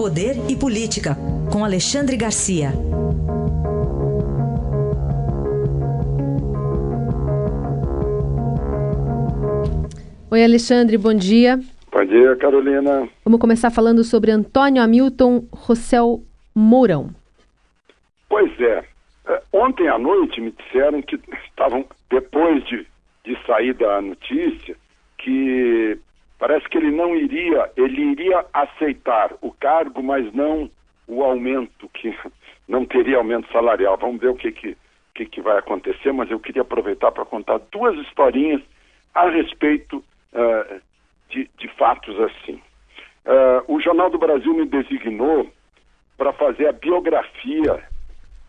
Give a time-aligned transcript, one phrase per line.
[0.00, 1.14] Poder e Política,
[1.52, 2.70] com Alexandre Garcia.
[10.30, 11.60] Oi, Alexandre, bom dia.
[11.92, 13.10] Bom dia, Carolina.
[13.22, 16.22] Vamos começar falando sobre Antônio Hamilton Rossel
[16.54, 17.10] Mourão.
[18.26, 18.82] Pois é.
[19.28, 19.42] é.
[19.52, 22.86] Ontem à noite me disseram que estavam, depois de,
[23.22, 24.74] de sair da notícia,
[25.18, 25.98] que
[26.40, 30.68] parece que ele não iria, ele iria aceitar o cargo, mas não
[31.06, 32.16] o aumento, que
[32.66, 33.96] não teria aumento salarial.
[33.98, 34.76] Vamos ver o que, que,
[35.14, 38.62] que, que vai acontecer, mas eu queria aproveitar para contar duas historinhas
[39.14, 40.80] a respeito uh,
[41.28, 42.60] de, de, fatos assim.
[43.26, 45.50] Uh, o Jornal do Brasil me designou
[46.16, 47.84] para fazer a biografia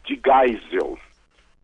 [0.06, 0.98] de Geisel,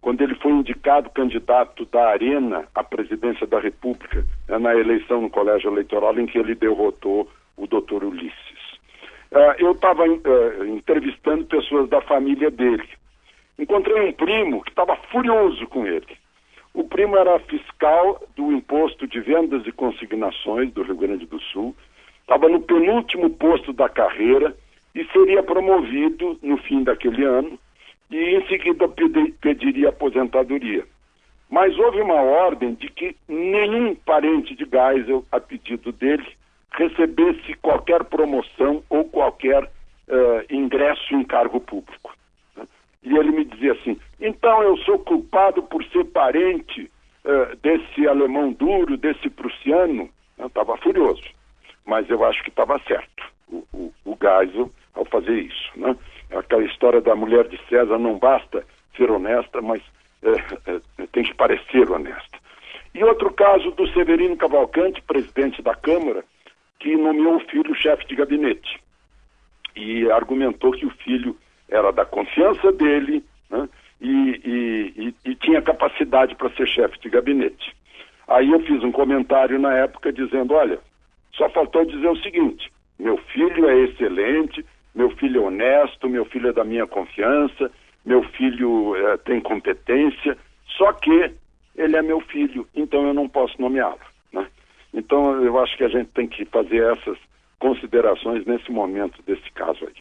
[0.01, 5.71] quando ele foi indicado candidato da Arena à presidência da República, na eleição no colégio
[5.71, 8.57] eleitoral em que ele derrotou o doutor Ulisses.
[9.31, 12.87] Uh, eu estava uh, entrevistando pessoas da família dele.
[13.59, 16.17] Encontrei um primo que estava furioso com ele.
[16.73, 21.75] O primo era fiscal do imposto de vendas e consignações do Rio Grande do Sul,
[22.21, 24.55] estava no penúltimo posto da carreira
[24.93, 27.57] e seria promovido no fim daquele ano
[28.11, 28.87] e em seguida
[29.41, 30.85] pediria aposentadoria.
[31.49, 36.27] Mas houve uma ordem de que nenhum parente de Geisel, a pedido dele,
[36.71, 42.13] recebesse qualquer promoção ou qualquer uh, ingresso em cargo público.
[43.03, 46.91] E ele me dizia assim: então eu sou culpado por ser parente
[47.23, 50.09] uh, desse alemão duro, desse prussiano?
[50.37, 51.23] Eu estava furioso,
[51.85, 55.71] mas eu acho que estava certo, o, o, o Geisel, ao fazer isso.
[55.75, 55.95] Né?
[56.31, 59.81] Aquela história da mulher de César não basta ser honesta, mas
[61.11, 62.37] tem que parecer honesta.
[62.93, 66.23] E outro caso do Severino Cavalcante, presidente da Câmara,
[66.79, 68.79] que nomeou o filho chefe de gabinete.
[69.75, 71.37] E argumentou que o filho
[71.69, 73.69] era da confiança dele né,
[74.01, 74.93] e, e,
[75.25, 77.75] e, e tinha capacidade para ser chefe de gabinete.
[78.27, 80.79] Aí eu fiz um comentário na época dizendo: olha,
[81.33, 86.49] só faltou dizer o seguinte: meu filho é excelente, meu filho é honesto, meu filho
[86.49, 87.71] é da minha confiança,
[88.07, 90.37] meu filho é, tem competência,
[90.77, 91.33] só que
[91.75, 93.99] ele é meu filho, então eu não posso nomeá-lo.
[94.31, 94.47] Né?
[94.93, 97.17] Então eu acho que a gente tem que fazer essas
[97.59, 99.93] considerações nesse momento desse caso aí.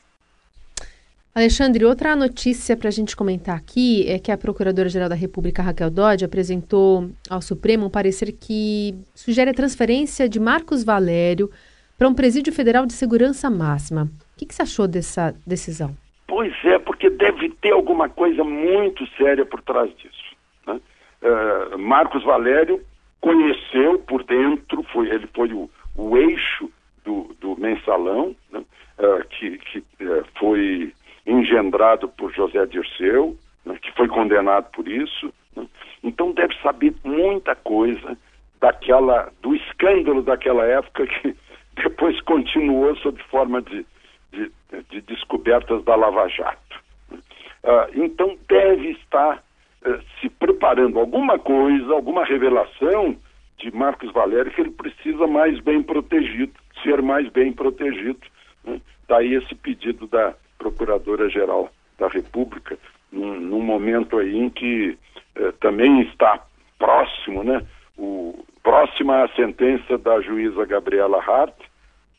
[1.35, 5.91] Alexandre, outra notícia para a gente comentar aqui é que a Procuradora-Geral da República, Raquel
[5.91, 11.51] Dodge, apresentou ao Supremo um parecer que sugere a transferência de Marcos Valério
[11.99, 14.05] para um presídio federal de segurança máxima.
[14.05, 15.95] O que, que você achou dessa decisão?
[16.27, 20.37] Pois é, porque deve ter alguma coisa muito séria por trás disso.
[20.67, 20.81] Né?
[21.23, 22.81] Uh, Marcos Valério
[23.21, 26.71] conheceu por dentro, foi, ele foi o, o eixo
[27.05, 28.59] do, do mensalão, né?
[28.59, 30.93] uh, que, que uh, foi
[31.25, 33.79] engendrado por José Dirceu, né?
[33.81, 35.33] que foi condenado por isso.
[35.55, 35.67] Né?
[36.03, 38.19] Então deve saber muita coisa
[38.61, 41.37] daquela, do escândalo daquela época que
[41.83, 43.87] depois continuou sob forma de
[44.33, 44.51] de,
[44.91, 46.81] de descobertas da Lava Jato.
[47.13, 49.43] Uh, então deve estar
[49.85, 53.17] uh, se preparando alguma coisa, alguma revelação
[53.59, 58.21] de Marcos Valério que ele precisa mais bem protegido, ser mais bem protegido.
[58.65, 58.81] Né?
[59.09, 62.79] Daí esse pedido da Procuradora-Geral da República,
[63.11, 64.97] num, num, momento aí em que
[65.37, 66.45] uh, também está
[66.79, 67.63] próximo, né?
[67.97, 71.55] O, próxima à sentença da juíza Gabriela Hart,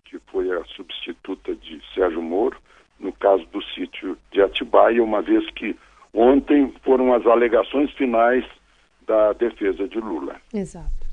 [0.09, 2.57] que foi a substituta de Sérgio Moro,
[2.99, 5.75] no caso do sítio de Atibaia, uma vez que
[6.13, 8.43] ontem foram as alegações finais
[9.05, 10.35] da defesa de Lula.
[10.53, 11.07] Exato.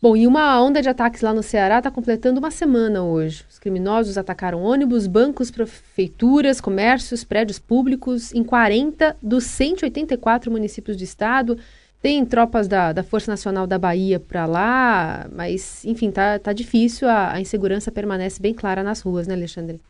[0.00, 3.44] Bom, e uma onda de ataques lá no Ceará está completando uma semana hoje.
[3.48, 11.02] Os criminosos atacaram ônibus, bancos, prefeituras, comércios, prédios públicos em 40 dos 184 municípios do
[11.02, 11.58] estado.
[12.02, 17.08] Tem tropas da, da Força Nacional da Bahia para lá, mas, enfim, tá, tá difícil,
[17.08, 19.80] a, a insegurança permanece bem clara nas ruas, né, Alexandre?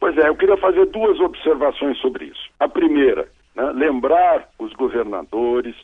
[0.00, 2.50] Pois é, eu queria fazer duas observações sobre isso.
[2.58, 5.76] A primeira, né, lembrar os governadores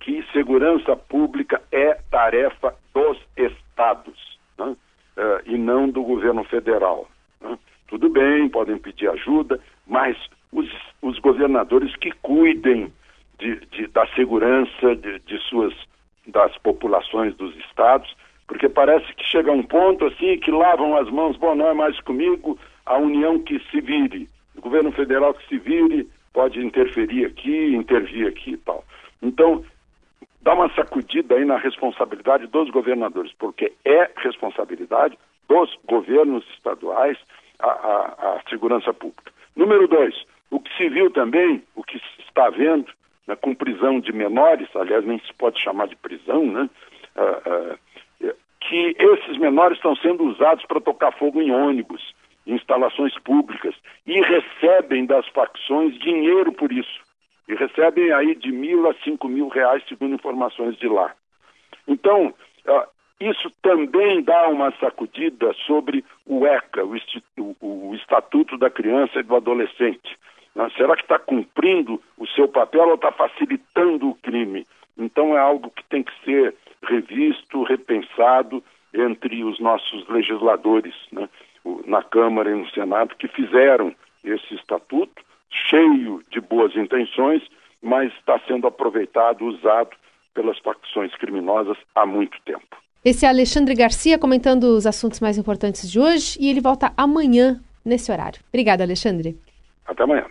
[0.00, 4.76] que segurança pública é tarefa dos estados né, uh,
[5.44, 7.08] e não do governo federal.
[7.40, 7.58] Né?
[7.88, 10.16] Tudo bem, podem pedir ajuda, mas
[10.52, 10.68] os,
[11.02, 12.92] os governadores que cuidem
[13.38, 15.74] de, de, da segurança de, de, suas
[16.26, 18.14] das populações dos estados,
[18.46, 21.98] porque parece que chega um ponto assim que lavam as mãos, bom, não é mais
[22.00, 27.74] comigo, a União que se vire, o governo federal que se vire, pode interferir aqui,
[27.74, 28.84] intervir aqui e tal.
[29.22, 29.64] Então,
[30.42, 35.18] dá uma sacudida aí na responsabilidade dos governadores, porque é responsabilidade
[35.48, 37.18] dos governos estaduais
[37.58, 39.32] a, a, a segurança pública.
[39.54, 40.14] Número dois,
[40.50, 42.86] o que se viu também, o que se está vendo,
[43.26, 46.70] né, com prisão de menores, aliás, nem se pode chamar de prisão, né?
[47.16, 52.14] Uh, uh, que esses menores estão sendo usados para tocar fogo em ônibus,
[52.46, 53.74] em instalações públicas,
[54.06, 57.00] e recebem das facções dinheiro por isso.
[57.48, 61.14] E recebem aí de mil a cinco mil reais, segundo informações de lá.
[61.86, 62.34] Então,
[62.66, 62.86] uh,
[63.20, 69.36] isso também dá uma sacudida sobre o ECA, o, o Estatuto da Criança e do
[69.36, 70.18] Adolescente.
[70.56, 70.68] Né?
[70.76, 74.66] Será que está cumprindo o seu papel ou está facilitando o crime?
[74.96, 78.64] Então é algo que tem que ser revisto, repensado
[78.94, 81.28] entre os nossos legisladores, né?
[81.84, 83.94] na Câmara e no Senado, que fizeram
[84.24, 85.22] esse estatuto,
[85.68, 87.42] cheio de boas intenções,
[87.82, 89.90] mas está sendo aproveitado, usado
[90.32, 92.76] pelas facções criminosas há muito tempo.
[93.04, 97.60] Esse é Alexandre Garcia comentando os assuntos mais importantes de hoje e ele volta amanhã
[97.84, 98.40] nesse horário.
[98.48, 99.36] Obrigada, Alexandre.
[99.86, 100.26] Até amanhã.